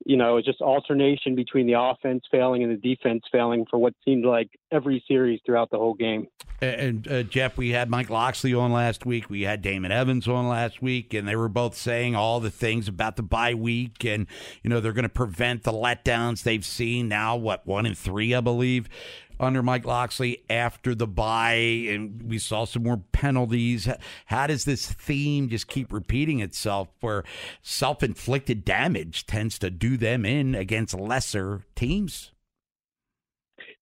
[0.06, 3.94] you know, it's just alternation between the offense failing and the defense failing for what
[4.06, 6.28] seemed like every series throughout the whole game.
[6.62, 9.30] And uh, Jeff, we had Mike Locksley on last week.
[9.30, 12.88] We had Damon Evans on last week, and they were both saying all the things
[12.88, 14.28] about the bye week, and
[14.62, 17.38] you know they're going to prevent the letdowns they've seen now.
[17.38, 18.90] What one in three, I believe
[19.40, 23.88] under Mike Locksley after the bye, and we saw some more penalties.
[24.26, 27.24] How does this theme just keep repeating itself where
[27.62, 32.32] self inflicted damage tends to do them in against lesser teams?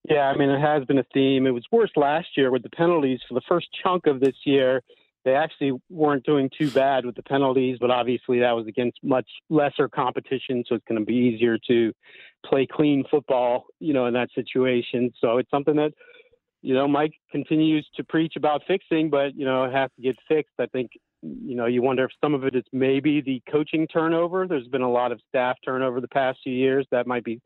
[0.10, 1.46] Yeah, I mean, it has been a theme.
[1.48, 4.82] It was worse last year with the penalties for the first chunk of this year
[5.28, 9.28] they actually weren't doing too bad with the penalties, but obviously that was against much
[9.50, 11.92] lesser competition, so it's going to be easier to
[12.46, 15.12] play clean football, you know, in that situation.
[15.20, 15.94] So it's something that,
[16.62, 20.18] you know, Mike continues to preach about fixing, but you know, it has to get
[20.28, 20.54] fixed.
[20.60, 24.48] I think, you know, you wonder if some of it is maybe the coaching turnover.
[24.48, 26.88] There's been a lot of staff turnover the past few years.
[26.92, 27.42] That might be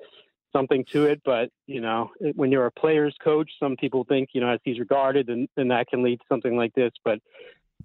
[0.53, 1.21] something to it.
[1.23, 4.79] But you know, when you're a player's coach, some people think you know as he's
[4.79, 6.91] regarded, and, and that can lead to something like this.
[7.03, 7.19] But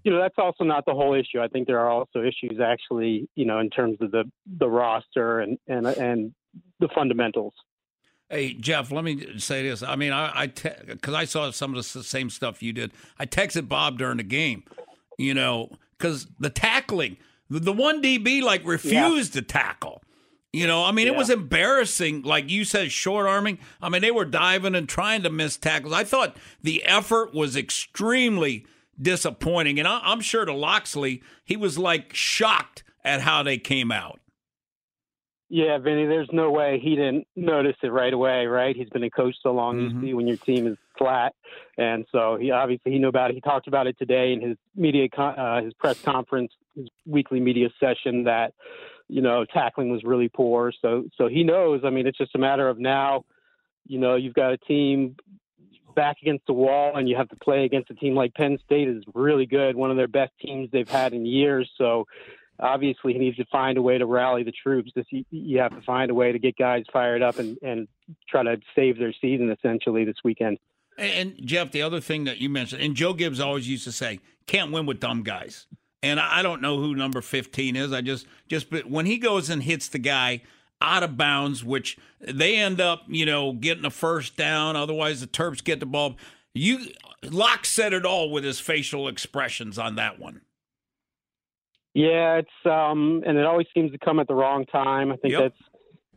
[0.05, 1.41] you know, that's also not the whole issue.
[1.41, 4.25] I think there are also issues actually, you know, in terms of the
[4.59, 6.35] the roster and and and
[6.81, 7.55] the fundamentals.
[8.29, 9.83] Hey Jeff, let me say this.
[9.83, 12.93] I mean, I, I because te- I saw some of the same stuff you did.
[13.19, 14.65] I texted Bob during the game,
[15.17, 19.41] you know, because the tackling, the, the, one DB like refused yeah.
[19.41, 20.03] to tackle.
[20.53, 21.13] You know, I mean, yeah.
[21.13, 22.23] it was embarrassing.
[22.23, 23.59] Like you said, short arming.
[23.81, 25.93] I mean, they were diving and trying to miss tackles.
[25.93, 28.67] I thought the effort was extremely
[29.01, 29.79] disappointing.
[29.79, 34.21] And I, am sure to Locksley, he was like shocked at how they came out.
[35.49, 38.75] Yeah, Vinny, there's no way he didn't notice it right away, right?
[38.75, 40.01] He's been a coach so long, mm-hmm.
[40.01, 41.35] you see when your team is flat,
[41.79, 43.35] and so he obviously he knew about it.
[43.35, 47.69] He talked about it today in his media, uh, his press conference, his weekly media
[47.79, 48.55] session that
[49.09, 50.73] you know tackling was really poor.
[50.83, 51.83] So so he knows.
[51.85, 53.25] I mean, it's just a matter of now.
[53.87, 55.15] You know, you've got a team
[55.95, 58.89] back against the wall and you have to play against a team like Penn State
[58.89, 61.71] is really good, one of their best teams they've had in years.
[61.79, 62.07] So
[62.59, 64.91] obviously he needs to find a way to rally the troops.
[64.95, 67.89] This, you have to find a way to get guys fired up and, and
[68.29, 70.59] try to save their season essentially this weekend.
[70.99, 74.21] And Jeff, the other thing that you mentioned, and Joe Gibbs always used to say,
[74.47, 75.67] can't win with dumb guys.
[76.03, 77.93] And I don't know who number 15 is.
[77.93, 80.43] I just, just, but when he goes and hits the guy
[80.81, 84.77] out of bounds, which they end up, you know, getting a first down.
[84.77, 86.17] Otherwise, the Terps get the ball.
[86.55, 86.89] You
[87.23, 90.43] Locke said it all with his facial expressions on that one.
[91.97, 95.11] Yeah, it's um, and it always seems to come at the wrong time.
[95.11, 95.45] I think yep.
[95.45, 95.63] that's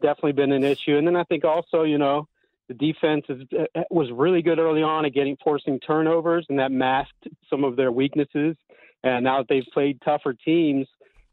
[0.02, 0.98] definitely been an issue.
[0.98, 2.28] And then I think also, you know,
[2.68, 6.74] the defense is, uh, was really good early on at getting forcing turnovers, and that
[6.74, 8.58] masked some of their weaknesses.
[9.06, 10.86] And now that they've played tougher teams,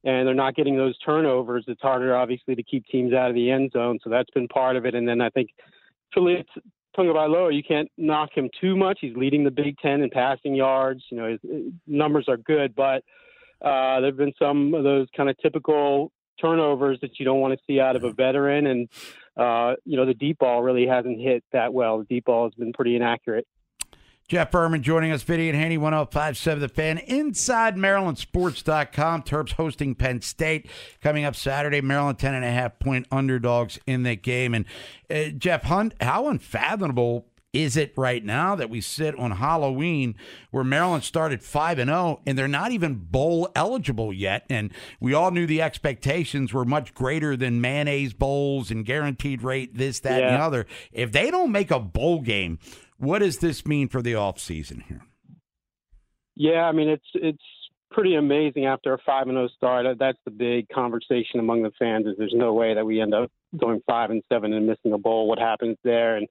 [0.04, 3.50] and they're not getting those turnovers, it's harder, obviously, to keep teams out of the
[3.50, 3.98] end zone.
[4.04, 4.94] So that's been part of it.
[4.94, 5.50] And then I think
[6.16, 6.44] Taulia
[6.96, 8.98] Tagovailoa, you can't knock him too much.
[9.00, 11.02] He's leading the Big Ten in passing yards.
[11.10, 13.02] You know, his numbers are good, but
[13.62, 17.58] uh, there have been some of those kind of typical turnovers that you don't want
[17.58, 18.66] to see out of a veteran.
[18.66, 18.88] And,
[19.36, 21.98] uh, you know, the deep ball really hasn't hit that well.
[21.98, 23.46] The deep ball has been pretty inaccurate.
[24.28, 29.22] Jeff Ermann joining us, Vinny and Haney, 1057 The Fan, inside MarylandSports.com.
[29.22, 30.68] Terps hosting Penn State
[31.00, 31.80] coming up Saturday.
[31.80, 34.52] Maryland 10.5 point underdogs in that game.
[34.52, 34.64] And
[35.08, 37.26] uh, Jeff Hunt, how unfathomable
[37.64, 40.14] is it right now that we sit on Halloween
[40.50, 45.14] where Maryland started 5 and 0 and they're not even bowl eligible yet and we
[45.14, 50.22] all knew the expectations were much greater than mayonnaise bowls and guaranteed rate this that
[50.22, 50.66] and the other.
[50.92, 52.58] If they don't make a bowl game,
[52.98, 55.02] what does this mean for the offseason here?
[56.34, 57.42] Yeah, I mean it's it's
[57.90, 59.86] pretty amazing after a five and zero start.
[59.98, 62.06] That's the big conversation among the fans.
[62.06, 64.98] Is there's no way that we end up going five and seven and missing a
[64.98, 65.26] bowl.
[65.28, 66.16] What happens there?
[66.16, 66.28] And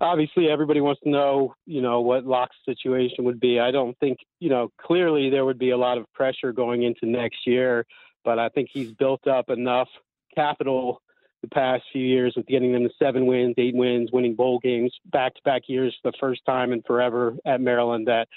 [0.00, 3.60] obviously, everybody wants to know, you know, what Locke's situation would be.
[3.60, 7.06] I don't think, you know, clearly there would be a lot of pressure going into
[7.06, 7.86] next year,
[8.24, 9.88] but I think he's built up enough
[10.34, 11.02] capital
[11.42, 14.92] the past few years with getting them to seven wins, eight wins, winning bowl games
[15.06, 18.28] back to back years for the first time in forever at Maryland that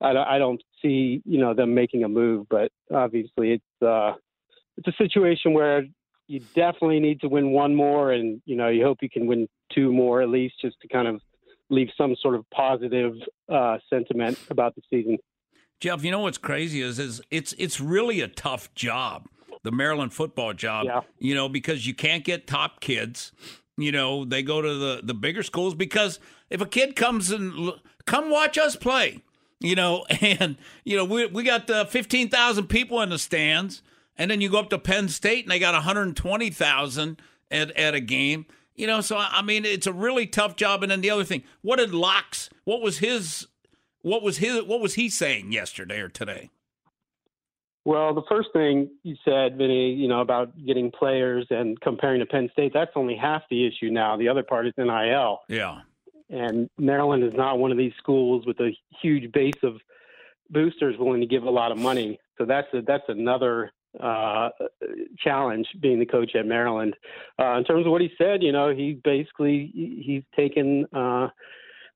[0.00, 4.12] I don't, I don't see you know them making a move, but obviously it's uh,
[4.76, 5.84] it's a situation where
[6.30, 9.48] you definitely need to win one more, and you know you hope you can win
[9.74, 11.20] two more at least, just to kind of
[11.70, 13.14] leave some sort of positive
[13.48, 15.18] uh, sentiment about the season.
[15.80, 19.26] Jeff, you know what's crazy is is it's it's really a tough job,
[19.64, 20.86] the Maryland football job.
[20.86, 21.00] Yeah.
[21.18, 23.32] You know, because you can't get top kids.
[23.76, 27.72] You know, they go to the the bigger schools because if a kid comes and
[28.06, 29.24] come watch us play,
[29.58, 33.82] you know, and you know we we got uh, fifteen thousand people in the stands,
[34.20, 37.20] and then you go up to Penn State and they got one hundred twenty thousand
[37.50, 38.44] at at a game.
[38.76, 40.82] You know, so I I mean, it's a really tough job.
[40.82, 42.50] And then the other thing, what did Locks?
[42.64, 43.46] What was his?
[44.02, 44.62] What was his?
[44.64, 46.50] What was he saying yesterday or today?
[47.86, 52.26] Well, the first thing you said, Vinny, you know, about getting players and comparing to
[52.26, 54.18] Penn State, that's only half the issue now.
[54.18, 55.40] The other part is NIL.
[55.48, 55.80] Yeah.
[56.28, 59.80] And Maryland is not one of these schools with a huge base of
[60.50, 62.20] boosters willing to give a lot of money.
[62.36, 64.50] So that's a, that's another uh,
[65.18, 66.94] challenge being the coach at Maryland.
[67.38, 71.28] Uh, in terms of what he said, you know, he basically he's taken uh,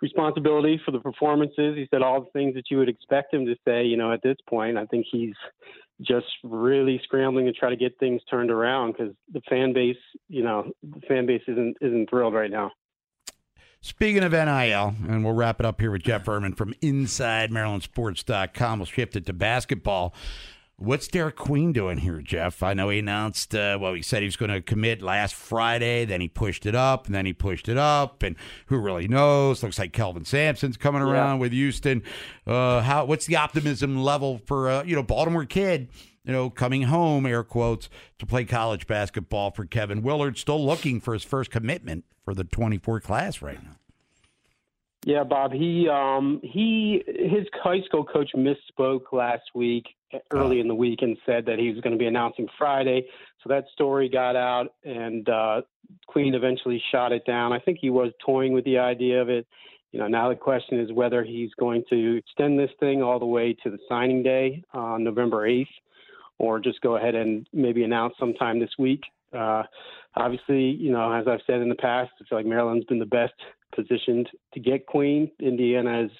[0.00, 1.76] responsibility for the performances.
[1.76, 3.84] He said all the things that you would expect him to say.
[3.84, 5.34] You know, at this point, I think he's
[6.02, 9.96] just really scrambling to try to get things turned around because the fan base,
[10.28, 12.72] you know, the fan base isn't isn't thrilled right now.
[13.80, 18.78] Speaking of NIL, and we'll wrap it up here with Jeff Ermann from Inside MarylandSports.com.
[18.78, 20.14] We'll shift it to basketball.
[20.76, 22.60] What's Derek Queen doing here, Jeff?
[22.62, 26.04] I know he announced, uh, well, he said he was going to commit last Friday,
[26.04, 28.34] then he pushed it up, and then he pushed it up, and
[28.66, 29.62] who really knows?
[29.62, 31.08] Looks like Kelvin Sampson's coming Yeah.
[31.12, 32.02] around with Houston.
[32.44, 33.04] Uh, how?
[33.04, 35.88] What's the optimism level for, uh, you know, Baltimore kid,
[36.24, 41.00] you know, coming home, air quotes, to play college basketball for Kevin Willard, still looking
[41.00, 43.76] for his first commitment for the 24 class right now?
[45.04, 45.52] Yeah, Bob.
[45.52, 49.84] He um he his high school coach misspoke last week
[50.30, 53.06] early in the week and said that he was going to be announcing Friday.
[53.42, 55.62] So that story got out, and uh,
[56.06, 57.52] Queen eventually shot it down.
[57.52, 59.46] I think he was toying with the idea of it.
[59.92, 63.26] You know, now the question is whether he's going to extend this thing all the
[63.26, 65.68] way to the signing day on November eighth,
[66.38, 69.02] or just go ahead and maybe announce sometime this week.
[69.36, 69.64] Uh,
[70.16, 73.06] obviously, you know, as I've said in the past, I feel like Maryland's been the
[73.06, 73.34] best
[73.74, 75.30] positioned to get Queen.
[75.40, 76.10] Indiana is,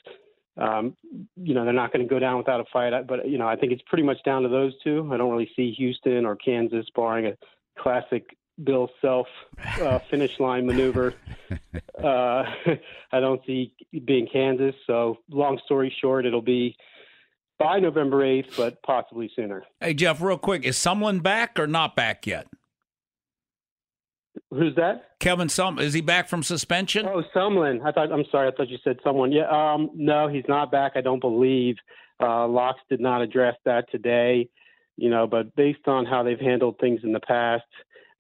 [0.57, 0.97] um,
[1.37, 2.93] you know, they're not going to go down without a fight.
[3.07, 5.09] But you know, I think it's pretty much down to those two.
[5.13, 7.37] I don't really see Houston or Kansas barring a
[7.79, 9.27] classic Bill Self
[9.81, 11.15] uh, finish line maneuver.
[12.03, 12.45] Uh,
[13.13, 13.73] I don't see
[14.05, 14.75] being Kansas.
[14.87, 16.77] So, long story short, it'll be
[17.59, 19.65] by November eighth, but possibly sooner.
[19.81, 22.47] Hey Jeff, real quick, is someone back or not back yet?
[24.51, 25.11] Who's that?
[25.21, 27.07] Kevin Sum is he back from suspension?
[27.07, 27.81] Oh, Sumlin.
[27.85, 28.11] I thought.
[28.13, 28.49] I'm sorry.
[28.49, 29.33] I thought you said someone.
[29.33, 29.49] Yeah.
[29.51, 29.91] Um.
[29.95, 30.93] No, he's not back.
[30.97, 31.77] I don't believe.
[32.21, 34.49] Uh, Locks did not address that today.
[34.97, 37.65] You know, but based on how they've handled things in the past,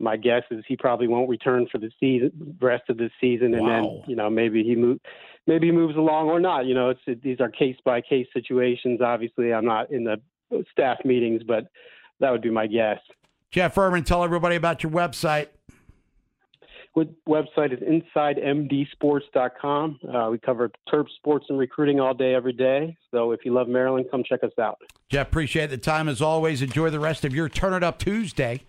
[0.00, 3.62] my guess is he probably won't return for the season, rest of the season, and
[3.62, 3.68] Wow.
[3.68, 4.98] then you know maybe he move,
[5.46, 6.66] maybe he moves along or not.
[6.66, 9.00] You know, it's it, these are case by case situations.
[9.00, 10.16] Obviously, I'm not in the
[10.72, 11.66] staff meetings, but
[12.20, 12.98] that would be my guess.
[13.52, 15.46] Jeff Ermann, tell everybody about your website.
[16.96, 20.00] Website is InsideMDSports.com.
[20.08, 22.96] Uh, we cover Terp sports and recruiting all day, every day.
[23.10, 24.78] So if you love Maryland, come check us out.
[25.08, 26.62] Jeff, appreciate the time as always.
[26.62, 28.60] Enjoy the rest of your Turn It Up Tuesday.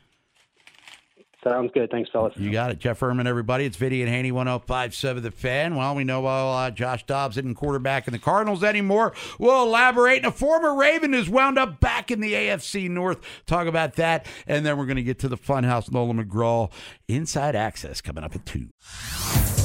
[1.46, 1.92] Sounds good.
[1.92, 2.34] Thanks, fellas.
[2.38, 2.80] You got it.
[2.80, 3.66] Jeff Ermann, everybody.
[3.66, 5.76] It's Vinny and Haney, 1057 The Fan.
[5.76, 9.14] Well, we know well, uh, Josh Dobbs isn't quarterback in the Cardinals anymore.
[9.38, 10.18] We'll elaborate.
[10.18, 13.22] And a former Raven is wound up back in the AFC North.
[13.46, 14.26] Talk about that.
[14.48, 16.72] And then we're going to get to the Funhouse, Nolan McGraw.
[17.08, 19.65] Inside Access coming up at 2.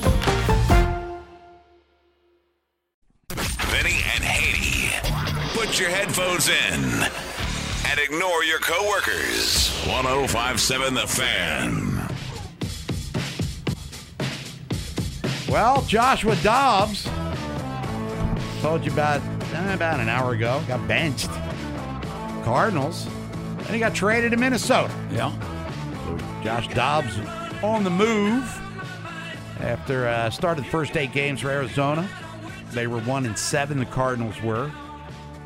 [3.81, 4.91] Vinny and Haney.
[5.55, 6.83] Put your headphones in
[7.89, 9.71] and ignore your coworkers.
[9.87, 12.07] 1057 The Fan.
[15.51, 17.09] Well, Joshua Dobbs,
[18.61, 19.19] told you about
[19.51, 21.31] eh, about an hour ago, got benched.
[22.43, 23.07] Cardinals,
[23.57, 24.93] and he got traded to Minnesota.
[25.11, 25.31] Yeah.
[26.05, 27.17] So Josh Dobbs
[27.63, 28.43] on the move
[29.59, 32.07] after uh, started the first eight games for Arizona.
[32.73, 33.79] They were one and seven.
[33.79, 34.71] The Cardinals were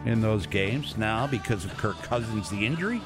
[0.05, 0.95] in those games.
[0.97, 3.01] Now, because of Kirk Cousins' the injury,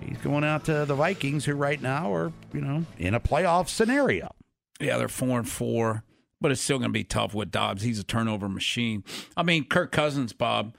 [0.00, 3.68] he's going out to the Vikings, who right now are you know in a playoff
[3.68, 4.34] scenario.
[4.80, 6.04] Yeah, they're four and four,
[6.40, 7.82] but it's still going to be tough with Dobbs.
[7.82, 9.04] He's a turnover machine.
[9.36, 10.74] I mean, Kirk Cousins, Bob.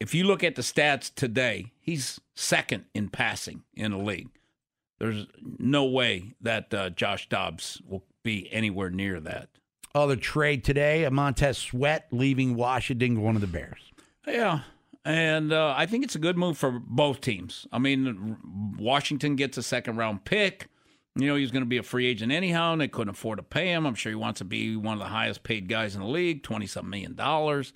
[0.00, 4.28] If you look at the stats today, he's second in passing in the league.
[4.98, 5.26] There's
[5.58, 9.48] no way that uh, Josh Dobbs will be anywhere near that.
[9.94, 13.92] Other trade today: Montez Sweat leaving Washington, going to the Bears.
[14.26, 14.60] Yeah.
[15.04, 17.66] And uh, I think it's a good move for both teams.
[17.70, 18.38] I mean,
[18.78, 20.68] Washington gets a second round pick.
[21.16, 23.42] You know, he's going to be a free agent anyhow, and they couldn't afford to
[23.42, 23.86] pay him.
[23.86, 26.42] I'm sure he wants to be one of the highest paid guys in the league,
[26.42, 27.72] 20 something million dollars.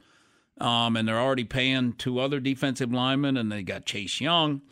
[0.61, 4.63] Um, and they're already paying two other defensive linemen, and they got Chase Young.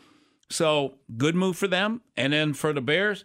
[0.50, 2.00] So, good move for them.
[2.16, 3.24] And then for the Bears,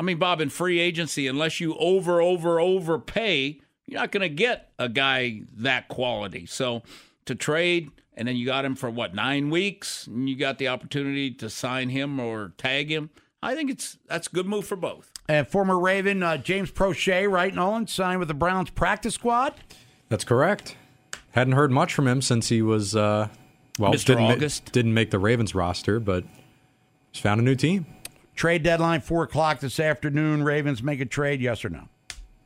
[0.00, 4.30] I mean, Bob, in free agency, unless you over, over, overpay, you're not going to
[4.30, 6.46] get a guy that quality.
[6.46, 6.82] So,
[7.26, 10.68] to trade, and then you got him for what nine weeks, and you got the
[10.68, 13.10] opportunity to sign him or tag him.
[13.42, 15.12] I think it's that's a good move for both.
[15.28, 19.52] And former Raven uh, James Proche, right, Nolan, signed with the Browns practice squad.
[20.08, 20.76] That's correct.
[21.32, 23.28] Hadn't heard much from him since he was uh,
[23.78, 24.06] well, Mr.
[24.06, 24.72] Didn't, ma- August.
[24.72, 26.24] didn't make the Ravens roster, but
[27.12, 27.84] he's found a new team.
[28.40, 30.42] Trade deadline four o'clock this afternoon.
[30.42, 31.90] Ravens make a trade, yes or no?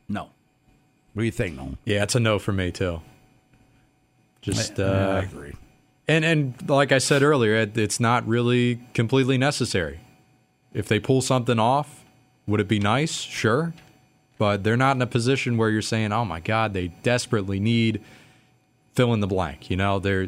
[0.09, 0.23] No.
[1.13, 1.77] What do you think, Nolan?
[1.85, 2.99] Yeah, it's a no for me too.
[4.41, 5.53] Just I- uh, I agree.
[6.05, 10.01] And and like I said earlier, it, it's not really completely necessary.
[10.73, 12.03] If they pull something off,
[12.45, 13.13] would it be nice?
[13.21, 13.73] Sure,
[14.37, 18.01] but they're not in a position where you're saying, "Oh my God, they desperately need
[18.95, 20.27] fill in the blank." You know, they're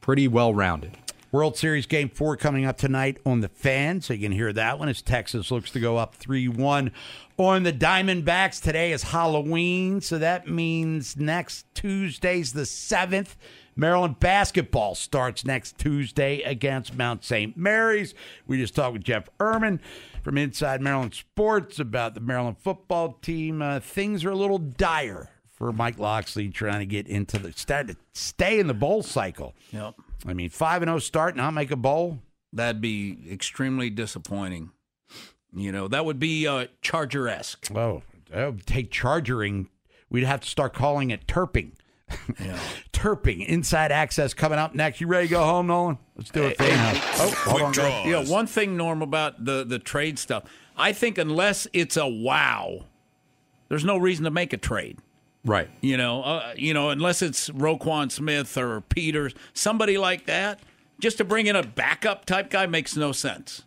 [0.00, 0.96] pretty well rounded.
[1.36, 4.78] World Series Game 4 coming up tonight on the fan, so you can hear that
[4.78, 6.90] one as Texas looks to go up 3 1
[7.36, 8.62] on the Diamondbacks.
[8.62, 13.34] Today is Halloween, so that means next Tuesday's the 7th.
[13.76, 17.54] Maryland basketball starts next Tuesday against Mount St.
[17.54, 18.14] Mary's.
[18.46, 19.80] We just talked with Jeff Ermann
[20.22, 23.60] from Inside Maryland Sports about the Maryland football team.
[23.60, 27.94] Uh, things are a little dire for Mike Locksley trying to get into the to
[28.14, 29.54] stay in the bowl cycle.
[29.70, 29.96] Yep.
[30.26, 32.18] I mean, five and zero start, not make a bowl.
[32.52, 34.70] That'd be extremely disappointing.
[35.54, 37.70] You know, that would be uh, Charger esque.
[37.74, 39.68] Oh, that would take chargering.
[40.10, 41.72] We'd have to start calling it terping.
[42.40, 42.58] Yeah.
[42.92, 43.46] terping.
[43.46, 45.00] Inside access coming up next.
[45.00, 45.98] You ready to go home, Nolan?
[46.16, 46.56] Let's do it.
[46.60, 48.08] Oh, hold on.
[48.08, 50.44] Yeah, one thing, Norm, about the the trade stuff.
[50.76, 52.84] I think unless it's a wow,
[53.68, 54.98] there's no reason to make a trade.
[55.46, 55.70] Right.
[55.80, 60.58] You know, uh, you know, unless it's Roquan Smith or Peters, somebody like that,
[61.00, 63.62] just to bring in a backup type guy makes no sense.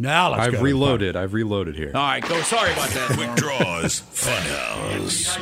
[0.00, 0.62] Now let's I've go.
[0.62, 1.14] reloaded.
[1.14, 1.92] I've reloaded here.
[1.94, 2.40] All right, go.
[2.42, 3.10] Sorry about that.
[3.10, 5.36] Quick draws, funhouse.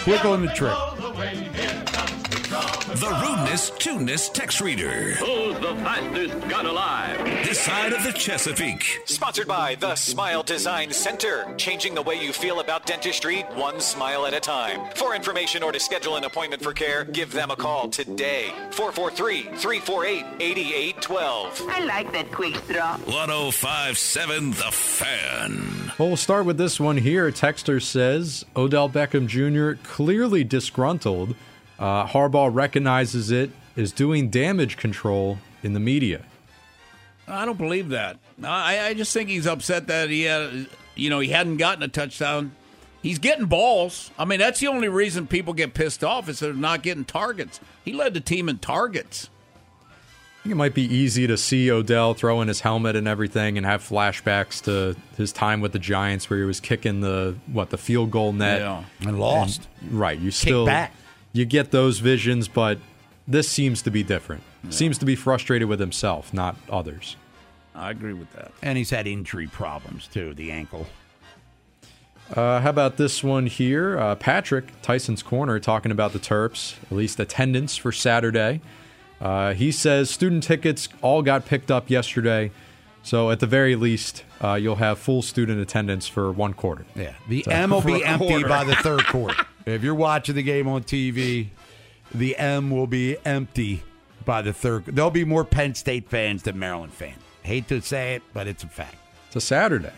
[0.04, 0.72] Quick on the trick.
[2.94, 5.14] The rudeness, tuneness text reader.
[5.14, 7.18] Who's the fastest gun alive?
[7.44, 9.00] This side of the Chesapeake.
[9.04, 14.26] Sponsored by the Smile Design Center, changing the way you feel about dentistry one smile
[14.26, 14.80] at a time.
[14.94, 18.52] For information or to schedule an appointment for care, give them a call today.
[18.70, 21.68] 443-348-8812.
[21.68, 22.96] I like that quick draw.
[22.98, 25.90] 1057 The Fan.
[25.98, 27.28] Well, we'll start with this one here.
[27.32, 29.72] Texter says Odell Beckham Jr.
[29.82, 31.34] clearly disgruntled.
[31.78, 36.22] Uh, Harbaugh recognizes it, is doing damage control in the media.
[37.26, 38.18] I don't believe that.
[38.42, 41.88] I, I just think he's upset that he had, you know, he hadn't gotten a
[41.88, 42.52] touchdown.
[43.02, 44.10] He's getting balls.
[44.18, 47.60] I mean, that's the only reason people get pissed off is they're not getting targets.
[47.84, 49.28] He led the team in targets.
[49.90, 53.64] I think it might be easy to see Odell throwing his helmet and everything and
[53.66, 57.78] have flashbacks to his time with the Giants where he was kicking the what the
[57.78, 58.84] field goal net Yeah.
[59.00, 59.66] And lost.
[59.80, 60.92] And- right, you still back.
[61.34, 62.78] You get those visions, but
[63.28, 64.42] this seems to be different.
[64.70, 67.16] Seems to be frustrated with himself, not others.
[67.74, 68.52] I agree with that.
[68.62, 70.86] And he's had injury problems too, the ankle.
[72.34, 73.98] Uh, how about this one here?
[73.98, 78.62] Uh, Patrick, Tyson's Corner, talking about the Terps, at least attendance for Saturday.
[79.20, 82.50] Uh, he says student tickets all got picked up yesterday.
[83.02, 86.86] So at the very least, uh, you'll have full student attendance for one quarter.
[86.94, 88.48] Yeah, the So- M will be empty quarter.
[88.48, 89.36] by the third quarter.
[89.66, 91.48] If you're watching the game on TV,
[92.14, 93.82] the M will be empty
[94.24, 94.84] by the third.
[94.86, 97.20] There'll be more Penn State fans than Maryland fans.
[97.42, 98.96] Hate to say it, but it's a fact.
[99.28, 99.92] It's a Saturday.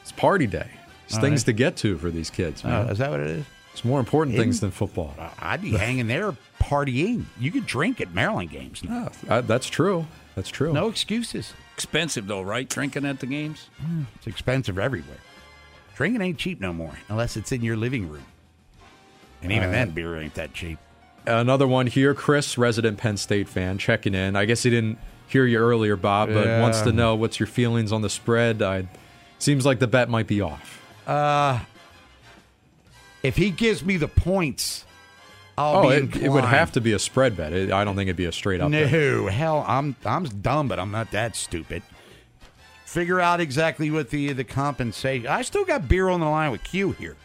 [0.00, 0.68] It's party day.
[1.06, 1.46] It's All things right.
[1.46, 2.62] to get to for these kids.
[2.64, 2.88] Oh, Man.
[2.88, 3.44] is that what it is?
[3.72, 5.14] It's more important things Isn't- than football.
[5.38, 7.24] I'd be hanging there partying.
[7.40, 9.10] You could drink at Maryland games now.
[9.28, 10.06] Uh, that's true.
[10.34, 10.72] That's true.
[10.72, 11.52] No excuses.
[11.74, 12.68] Expensive though, right?
[12.68, 13.68] Drinking at the games.
[14.16, 15.16] It's expensive everywhere.
[15.96, 18.24] Drinking ain't cheap no more, unless it's in your living room.
[19.42, 20.78] And even Uh, then, beer ain't that cheap.
[21.26, 24.34] Another one here, Chris, resident Penn State fan, checking in.
[24.36, 26.60] I guess he didn't hear you earlier, Bob, but Yeah.
[26.60, 28.60] wants to know what's your feelings on the spread.
[28.62, 28.86] I,
[29.38, 30.80] seems like the bet might be off.
[31.06, 31.60] Uh,
[33.22, 34.84] if he gives me the points,
[35.56, 37.52] I'll oh, be it, it would have to be a spread bet.
[37.52, 38.90] It, I don't think it'd be a straight up bet.
[38.92, 41.82] No, hell, I'm I'm dumb, but I'm not that stupid.
[42.84, 45.26] Figure out exactly what the the compensation.
[45.26, 47.16] I still got beer on the line with Q here,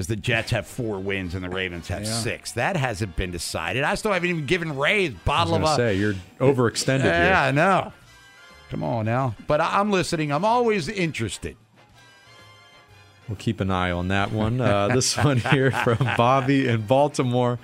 [0.00, 2.10] as the Jets have four wins and the Ravens have Yeah.
[2.10, 2.52] six.
[2.52, 3.84] That hasn't been decided.
[3.84, 5.76] I still haven't even given Ray's his I was bottle of a.
[5.76, 7.92] say you're overextended yeah, I know.
[8.70, 10.32] Come on now, but I'm listening.
[10.32, 11.56] I'm always interested.
[13.28, 14.60] We'll keep an eye on that one.
[14.60, 17.58] Uh, this one here from Bobby in Baltimore.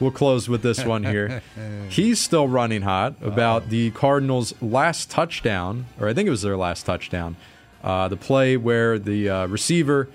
[0.00, 1.42] We'll close with this one here.
[1.90, 6.56] He's still running hot about the Cardinals' last touchdown, or I think it was their
[6.56, 7.36] last touchdown.
[7.84, 10.08] Uh, the play where the uh, receiver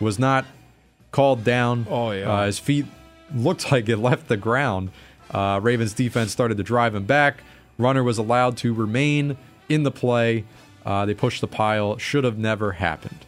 [0.00, 0.44] was not
[1.12, 1.86] called down.
[1.88, 2.30] Oh, yeah.
[2.30, 2.86] Uh, his feet
[3.34, 4.90] looked like it left the ground.
[5.30, 7.42] Uh, Ravens defense started to drive him back.
[7.76, 9.36] Runner was allowed to remain
[9.68, 10.44] in the play.
[10.86, 11.98] Uh, they pushed the pile.
[11.98, 13.26] Should have never happened.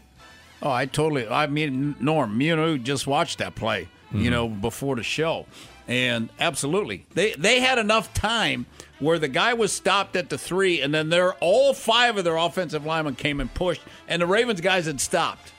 [0.62, 1.28] Oh, I totally.
[1.28, 4.30] I mean, Norm, you know, just watched that play, you Mhm.
[4.30, 5.46] know, before the show,
[5.88, 8.66] and absolutely, they they had enough time
[8.98, 12.36] where the guy was stopped at the three, and then they're all five of their
[12.36, 15.52] offensive linemen came and pushed, and the Ravens guys had stopped.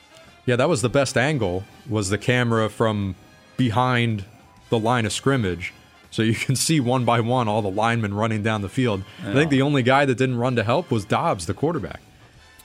[0.45, 1.63] Yeah, that was the best angle.
[1.89, 3.15] Was the camera from
[3.57, 4.25] behind
[4.69, 5.73] the line of scrimmage,
[6.09, 9.03] so you can see one by one all the linemen running down the field.
[9.25, 12.01] I think the only guy that didn't run to help was Dobbs, the quarterback.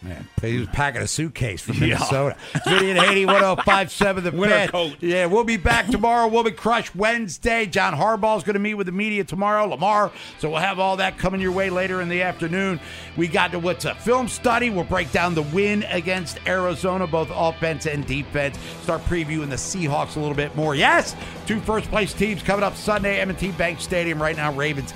[0.07, 1.81] Man, he was packing a suitcase from.
[1.81, 2.37] Minnesota.
[2.67, 4.71] Vinny and Haney, 1057 the Winter Fed.
[4.71, 4.97] coat.
[5.01, 6.29] Yeah, we'll be back tomorrow.
[6.29, 7.67] We'll be crushed Wednesday.
[7.67, 9.67] John Harbaugh's going to meet with the media tomorrow.
[9.67, 10.13] Lamar.
[10.39, 12.79] So we'll have all that coming your way later in the afternoon.
[13.17, 14.71] We got to what's a film study.
[14.71, 18.59] We'll break down the win against Arizona, both offense and defense.
[18.83, 20.75] Start previewing the Seahawks a little bit more.
[20.75, 24.23] Yes, two first place teams coming up Sunday, M&T Bank Stadium.
[24.23, 24.95] Right now, Ravens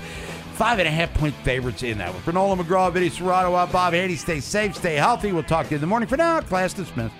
[0.61, 2.21] Five and a half point favorites in that one.
[2.21, 4.15] For Nolan McGraw, Vinny Cerrato, I'm Bob Haney.
[4.15, 5.31] Stay safe, stay healthy.
[5.31, 6.07] We'll talk to you in the morning.
[6.07, 7.15] For now, class dismissed.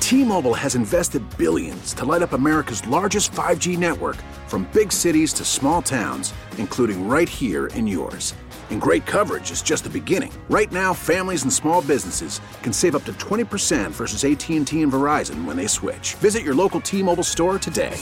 [0.00, 4.16] T-Mobile has invested billions to light up America's largest 5G network
[4.46, 8.34] from big cities to small towns, including right here in yours.
[8.70, 10.32] And great coverage is just the beginning.
[10.48, 15.44] Right now, families and small businesses can save up to 20% versus AT&T and Verizon
[15.44, 16.14] when they switch.
[16.14, 18.00] Visit your local T-Mobile store today.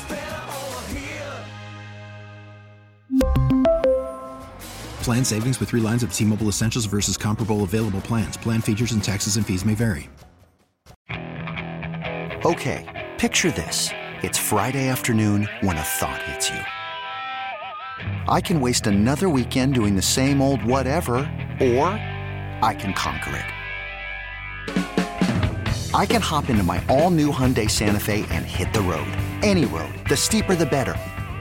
[5.02, 8.36] Plan savings with three lines of T Mobile Essentials versus comparable available plans.
[8.36, 10.10] Plan features and taxes and fees may vary.
[12.44, 13.90] Okay, picture this.
[14.22, 16.58] It's Friday afternoon when a thought hits you.
[18.28, 21.16] I can waste another weekend doing the same old whatever,
[21.60, 21.88] or
[22.62, 23.44] I can conquer it.
[25.94, 29.06] I can hop into my all new Hyundai Santa Fe and hit the road.
[29.42, 29.92] Any road.
[30.08, 30.96] The steeper, the better.